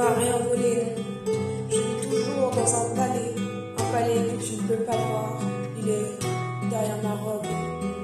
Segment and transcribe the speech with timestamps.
[0.00, 0.36] m'as rien.
[1.70, 3.34] Je vis toujours dans un palais,
[3.78, 5.38] un palais que tu ne peux pas voir.
[5.78, 6.18] Il est
[6.70, 7.46] derrière ma robe,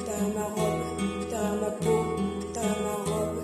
[0.05, 0.85] derrière ma robe,
[1.31, 2.01] derrière ma peau,
[2.53, 3.41] derrière ma robe.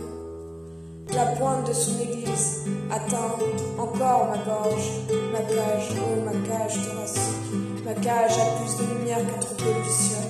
[1.15, 3.37] La pointe de son église atteint
[3.79, 4.89] encore ma gorge,
[5.33, 7.85] ma cage, oh ma cage thoracique.
[7.85, 10.23] Ma cage a plus de lumière qu'un troupeau du ciel.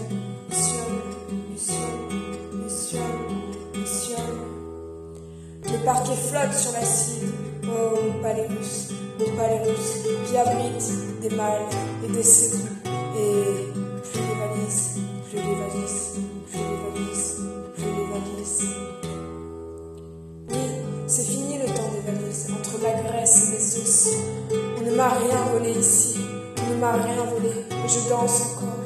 [5.65, 8.93] Le parquet flotte sur l'acide oh palais russe,
[10.27, 11.69] qui abrite des mâles
[12.05, 12.65] et des séduits,
[13.17, 16.03] et plus les valises, plus les valises,
[16.51, 17.41] plus les valises,
[17.75, 18.65] plus les valises.
[20.51, 20.65] Oui,
[21.07, 24.09] c'est fini le temps des valises, entre la graisse et les os.
[24.79, 26.19] On ne m'a rien volé ici,
[26.67, 27.53] on ne m'a rien volé,
[27.87, 28.82] je danse encore.